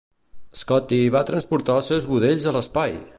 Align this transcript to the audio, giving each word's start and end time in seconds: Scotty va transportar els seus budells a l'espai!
Scotty 0.59 0.99
va 1.17 1.21
transportar 1.29 1.77
els 1.81 1.93
seus 1.93 2.11
budells 2.15 2.51
a 2.53 2.57
l'espai! 2.59 3.01